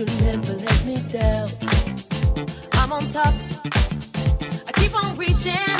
[0.00, 1.50] You never let me down.
[2.72, 3.34] I'm on top.
[4.66, 5.79] I keep on reaching.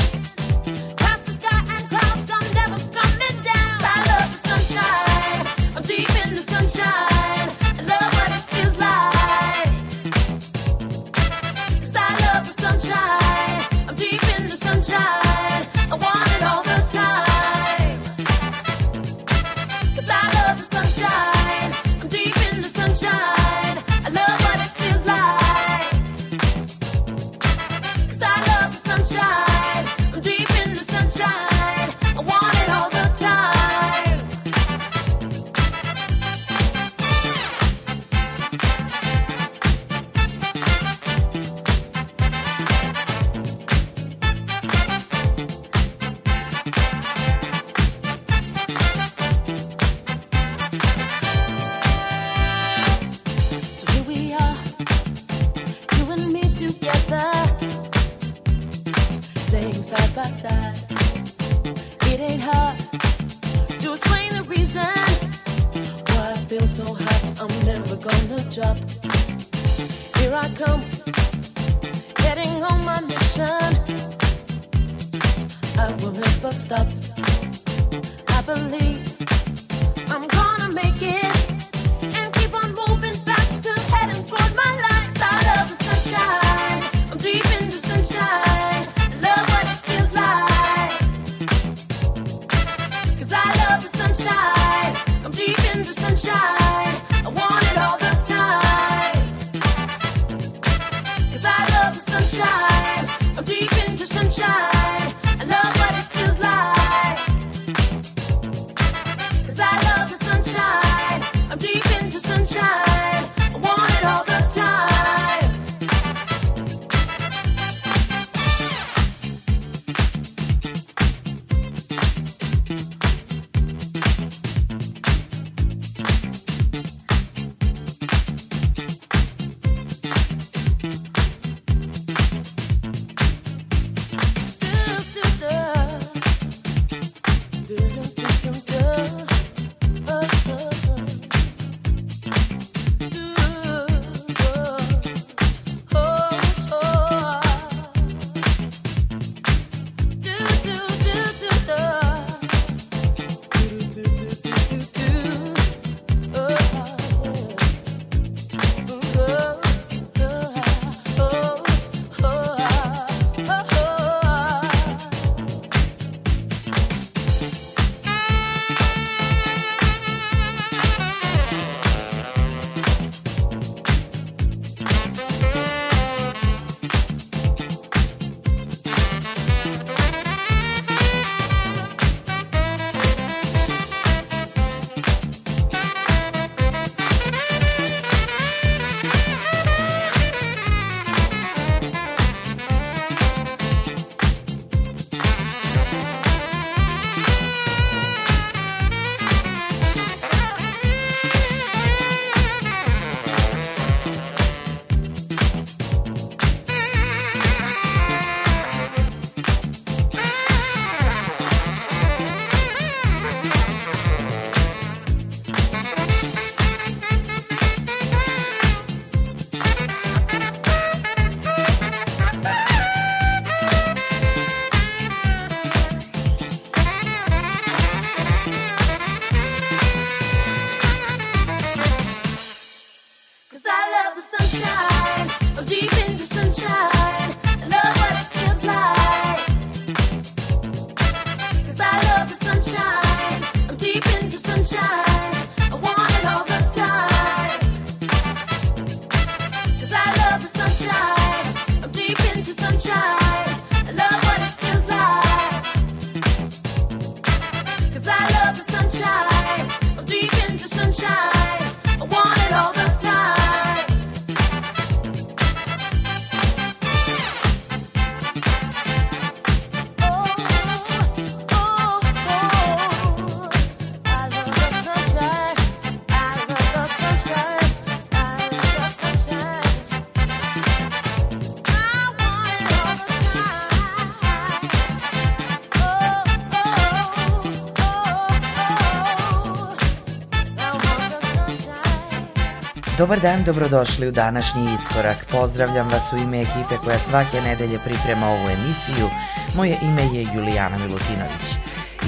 [293.11, 295.16] Dobar dan, dobrodošli u današnji iskorak.
[295.30, 299.11] Pozdravljam vas u ime ekipe koja svake nedelje priprema ovu emisiju.
[299.57, 301.49] Moje ime je Julijana Milutinović.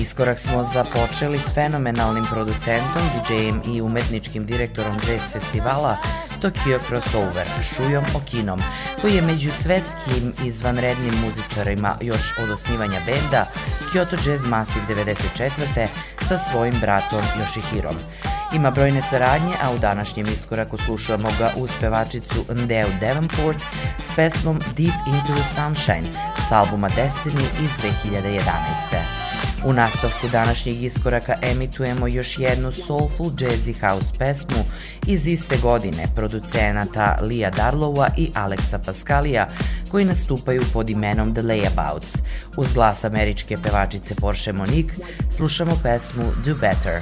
[0.00, 5.96] Iskorak smo započeli s fenomenalnim producentom, DJ-em i umetničkim direktorom jazz festivala
[6.42, 8.60] Tokyo Crossover, Šujom Okinom,
[9.00, 13.46] koji je među svetskim izvanrednim muzičarima još od osnivanja benda
[13.92, 15.88] Kyoto Jazz Massive 94.
[16.22, 17.96] sa svojim bratom Yoshihirom.
[18.54, 23.58] Ima brojne saradnje, a u današnjem iskoraku slušamo ga uz pevačicu Ndeo Davenport
[24.02, 26.08] s pesmom Deep Into the Sunshine
[26.48, 27.70] s albuma Destiny iz
[28.14, 29.22] 2011.
[29.64, 34.64] U nastavku današnjeg iskoraka emitujemo još jednu soulful jazzy house pesmu
[35.06, 39.48] iz iste godine producenata Lia Darlowa i Alexa Pascalija
[39.90, 42.22] koji nastupaju pod imenom The Layabouts.
[42.56, 44.94] Uz glas američke pevačice Porsche Monique
[45.30, 47.00] slušamo pesmu Do Better.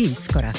[0.00, 0.49] Muzički iskorak.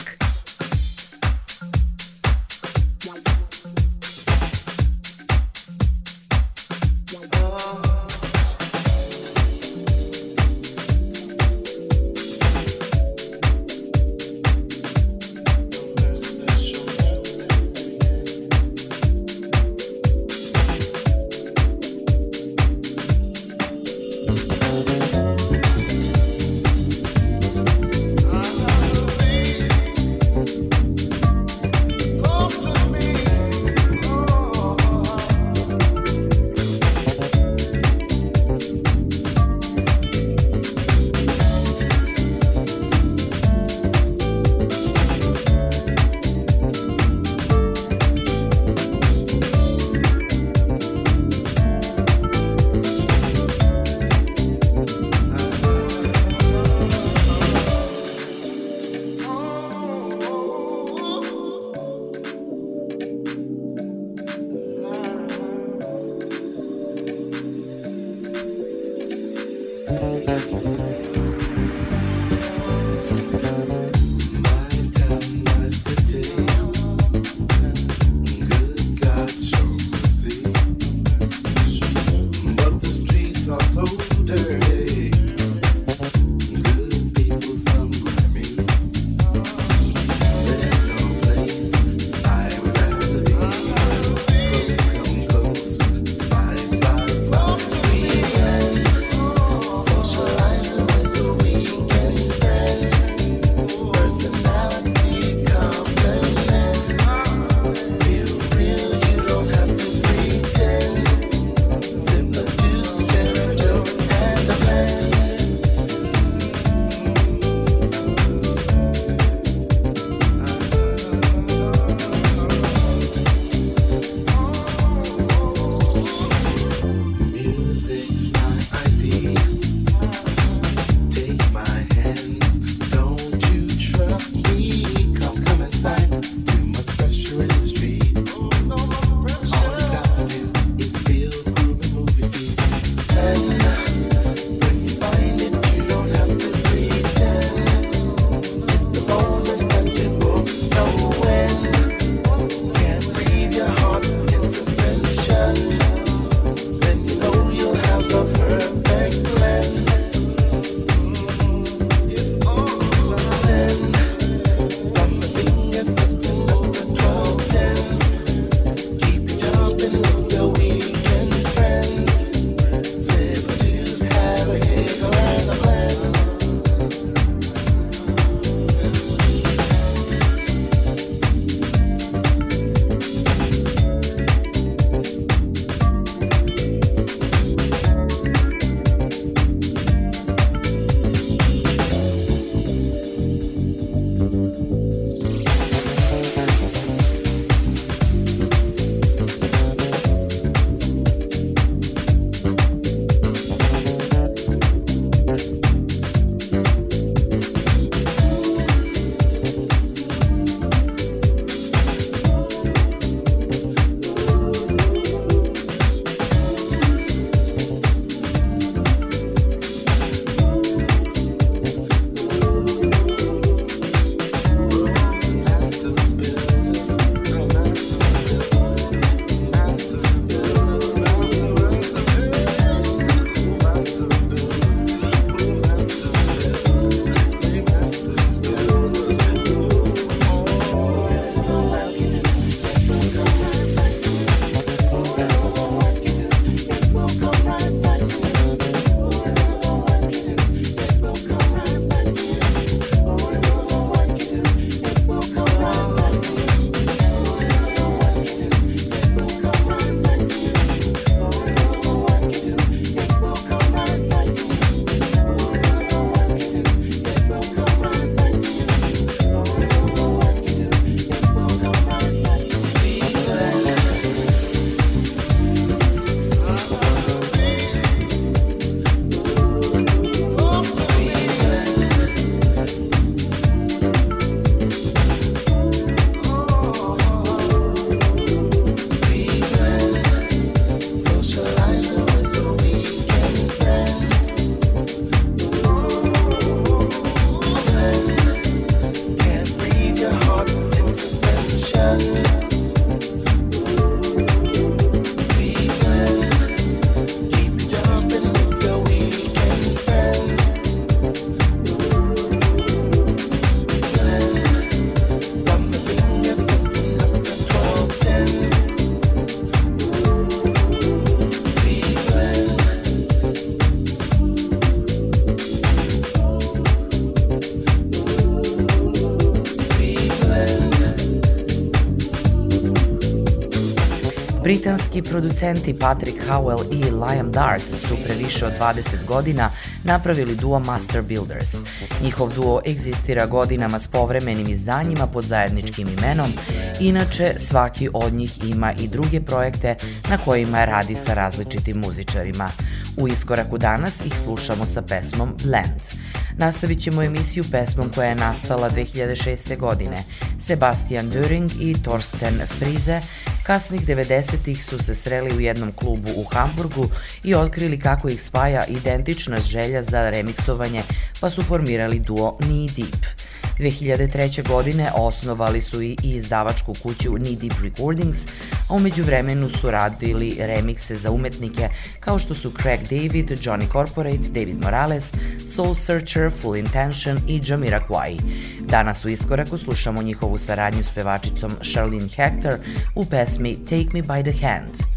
[334.62, 339.50] Britanski producenti Patrick Howell i Liam Dart su pre više od 20 godina
[339.84, 341.56] napravili duo Master Builders.
[342.04, 346.32] Njihov duo egzistira godinama s povremenim izdanjima pod zajedničkim imenom,
[346.80, 349.76] inače svaki od njih ima i druge projekte
[350.10, 352.52] na kojima radi sa različitim muzičarima.
[352.98, 356.12] U iskoraku danas ih slušamo sa pesmom Blend.
[356.38, 359.58] Nastavit ćemo emisiju pesmom koja je nastala 2006.
[359.58, 360.04] godine.
[360.40, 363.02] Sebastian Döring i Torsten Frize
[363.44, 366.90] kasnih 90-ih su se sreli u jednom klubu u Hamburgu
[367.24, 370.84] i otkrili kako ih spaja identična želja za remiksovanje,
[371.20, 373.21] pa su formirali duo Knee Deep.
[373.60, 374.48] 2003.
[374.48, 378.28] godine osnovali su i izdavačku kuću Knee Deep Recordings,
[378.70, 384.30] a umeđu vremenu su radili remikse za umetnike kao što su Craig David, Johnny Corporate,
[384.30, 385.14] David Morales,
[385.48, 388.20] Soul Searcher, Full Intention i Jamiroquai.
[388.60, 392.54] Danas u iskoraku slušamo njihovu saradnju s pevačicom Charlene Hector
[392.96, 394.91] u pesmi Take Me By The Hand.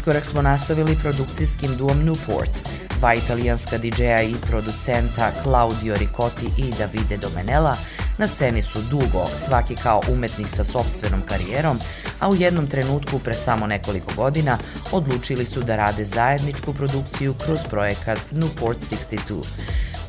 [0.00, 2.50] Iskorak smo nastavili produkcijskim duom Newport,
[2.98, 7.76] dva italijanska DJ-a i producenta Claudio Ricotti i Davide Domenela
[8.18, 11.78] na sceni su dugo, svaki kao umetnik sa sobstvenom karijerom,
[12.20, 14.58] a u jednom trenutku pre samo nekoliko godina
[14.92, 19.44] odlučili su da rade zajedničku produkciju kroz projekat Newport 62.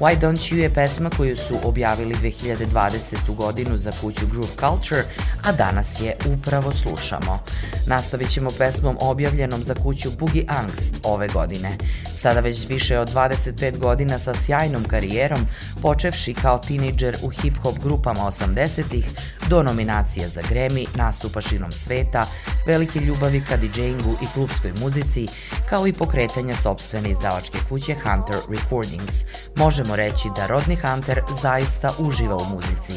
[0.02, 3.36] Why Don't You je pesma koju su objavili 2020.
[3.36, 5.04] godinu za kuću Groove Culture,
[5.44, 7.44] a danas je upravo slušamo.
[7.88, 11.78] Nastavit ćemo pesmom objavljenom za kuću Boogie Angst ove godine.
[12.16, 15.40] Sada već više od 25 godina sa sjajnom karijerom,
[15.82, 19.06] počevši kao tinejdžer u hip-hop grupama 80-ih,
[19.50, 22.24] do nominacija za Grammy, nastupa širom sveta,
[22.68, 25.28] velike ljubavi ka DJingu i klubskoj muzici,
[25.70, 29.26] kao i pokretanja sobstvene izdavačke kuće Hunter Recordings.
[29.56, 32.94] Možemo reći da Rodney Hunter zaista uživa u muzici.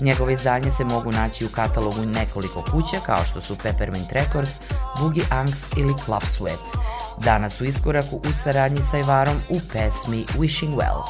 [0.00, 4.58] Njegove izdanje se mogu naći u katalogu nekoliko kuća kao što su Peppermint Records,
[5.00, 6.78] Boogie Angst ili Club Sweat.
[7.24, 11.02] Danas u iskoraku u saradnji sa Ivarom u pesmi Wishing Well.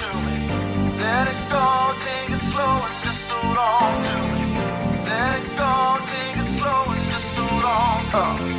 [0.00, 0.36] to me.
[0.98, 4.44] Let it go, take it slow and just hold on to me.
[5.10, 5.72] Let it go,
[6.12, 8.06] take it slow and just hold on.
[8.14, 8.55] Uh.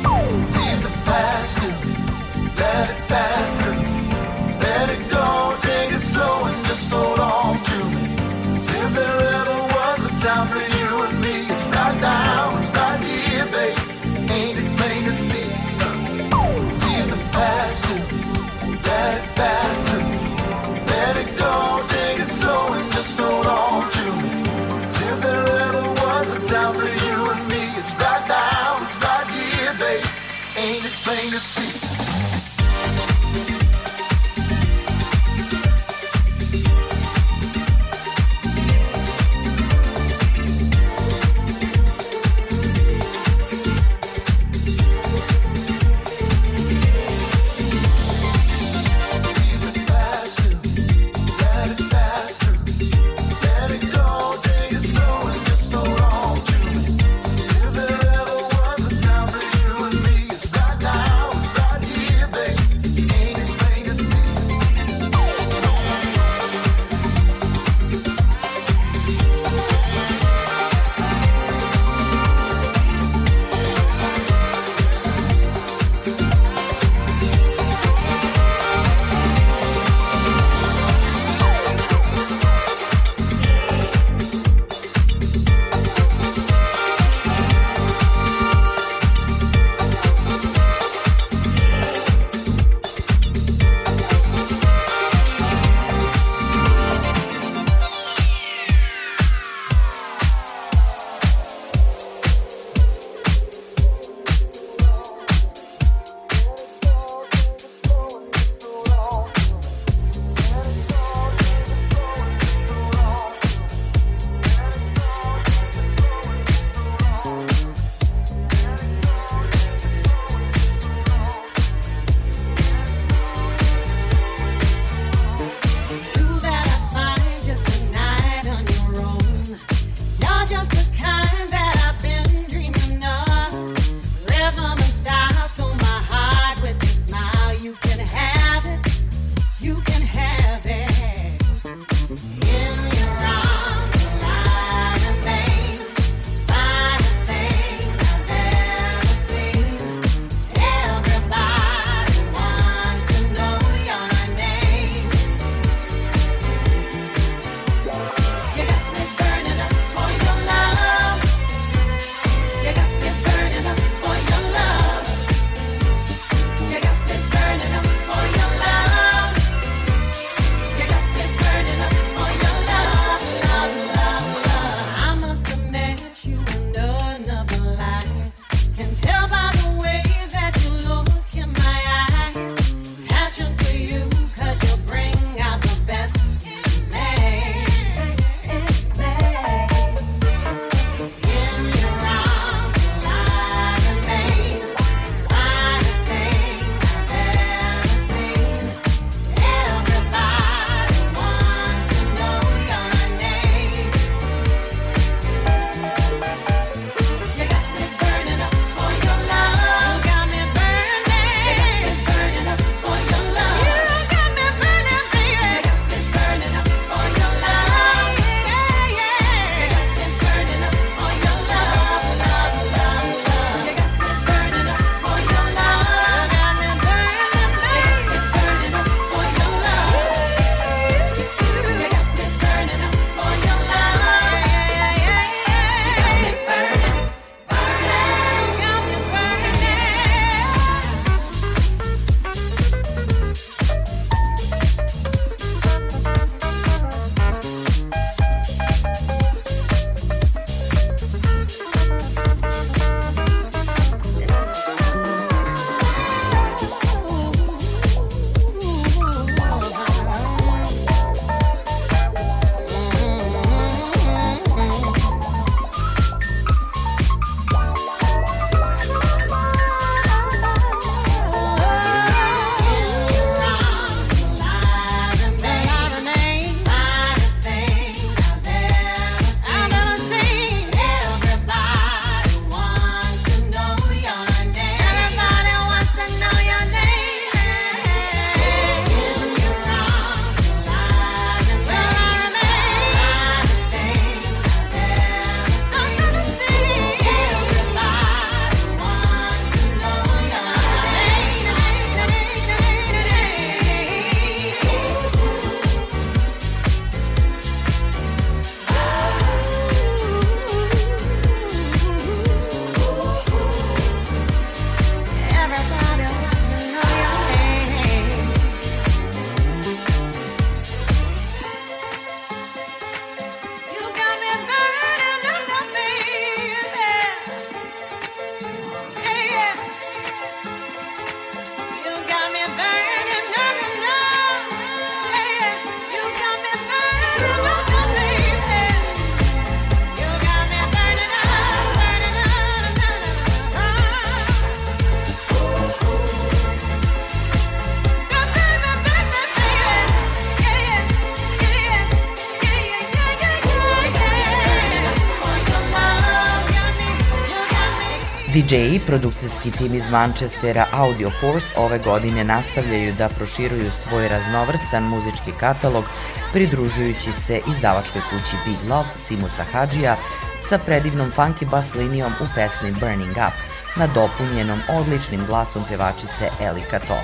[358.32, 364.82] DJ i produkcijski tim iz Manchestera Audio Force ove godine nastavljaju da proširuju svoj raznovrstan
[364.82, 365.84] muzički katalog
[366.32, 369.96] pridružujući se izdavačkoj kući Big Love Simusa Hadžija
[370.40, 373.34] sa predivnom funky bas linijom u pesmi Burning Up,
[373.76, 376.98] nadopunjenom odličnim glasom pevačice Eli Kato.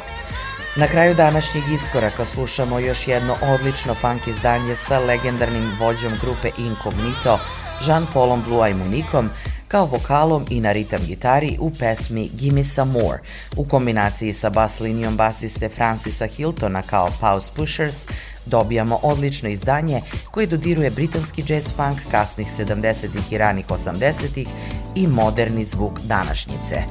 [0.76, 7.38] Na kraju današnjeg iskoraka slušamo još jedno odlično funk izdanje sa legendarnim vođom grupe Incognito,
[7.80, 9.30] Jean-Paulom Blue Munikom,
[9.68, 13.18] kao vokalom i na ritam gitari u pesmi Gimme Some More,
[13.56, 18.06] u kombinaciji sa bas linijom basiste Francisa Hiltona kao Pause Pushers,
[18.46, 20.00] dobijamo odlično izdanje
[20.30, 24.48] koje dodiruje britanski jazz funk kasnih 70-ih i ranih 80-ih
[24.94, 26.82] i moderni zvuk današnjice.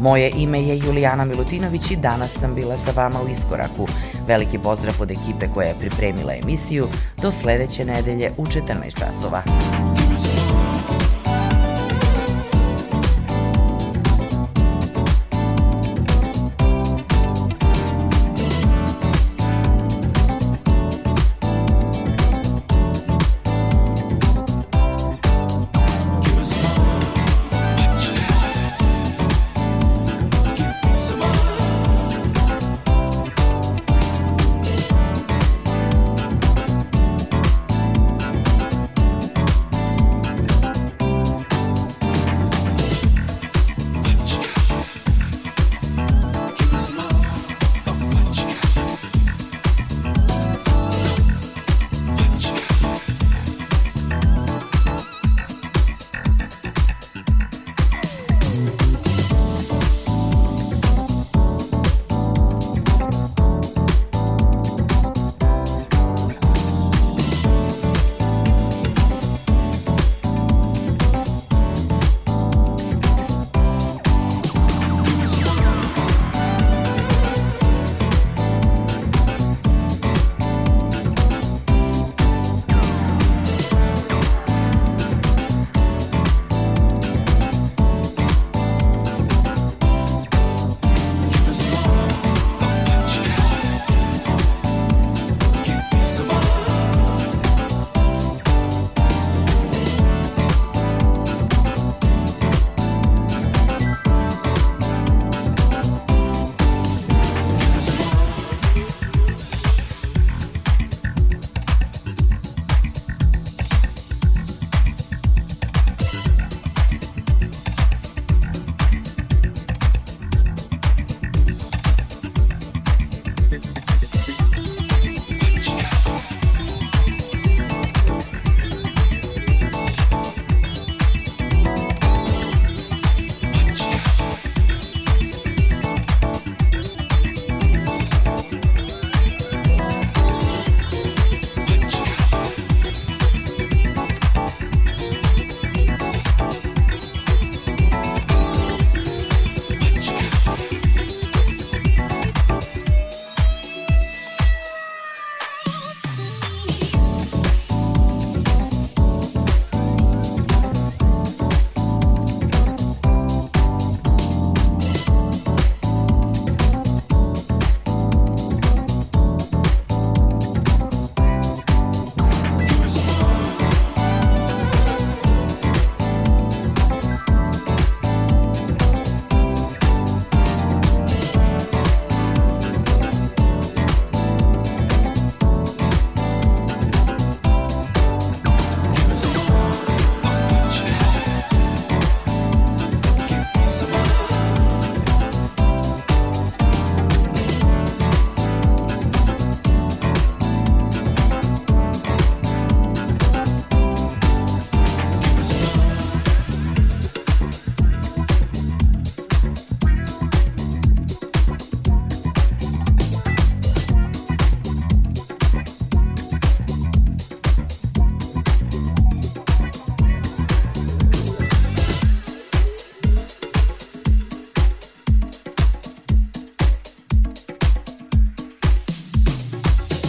[0.00, 3.88] Moje ime je Julijana Milutinović i danas sam bila sa vama u Iskoraku.
[4.26, 6.88] Veliki pozdrav od ekipe koja je pripremila emisiju
[7.22, 9.42] do sledeće nedelje u 14 časova.